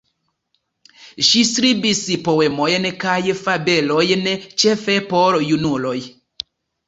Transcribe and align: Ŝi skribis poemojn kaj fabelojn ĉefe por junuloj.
Ŝi 1.27 1.41
skribis 1.49 1.99
poemojn 2.27 2.87
kaj 3.03 3.19
fabelojn 3.41 4.25
ĉefe 4.63 4.95
por 5.11 5.37
junuloj. 5.51 5.95